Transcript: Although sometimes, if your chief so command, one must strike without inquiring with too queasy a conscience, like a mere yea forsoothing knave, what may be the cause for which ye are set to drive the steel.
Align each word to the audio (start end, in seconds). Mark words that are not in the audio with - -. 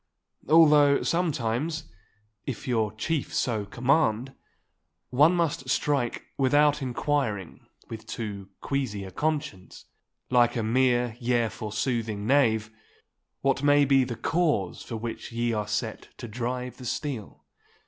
Although 0.49 1.03
sometimes, 1.03 1.83
if 2.47 2.67
your 2.67 2.91
chief 2.91 3.31
so 3.35 3.65
command, 3.67 4.33
one 5.11 5.35
must 5.35 5.69
strike 5.69 6.25
without 6.39 6.81
inquiring 6.81 7.67
with 7.87 8.07
too 8.07 8.49
queasy 8.61 9.03
a 9.03 9.11
conscience, 9.11 9.85
like 10.31 10.55
a 10.55 10.63
mere 10.63 11.15
yea 11.19 11.49
forsoothing 11.49 12.25
knave, 12.25 12.71
what 13.41 13.61
may 13.61 13.85
be 13.85 14.03
the 14.03 14.15
cause 14.15 14.81
for 14.81 14.97
which 14.97 15.31
ye 15.31 15.53
are 15.53 15.67
set 15.67 16.09
to 16.17 16.27
drive 16.27 16.77
the 16.77 16.85
steel. 16.85 17.45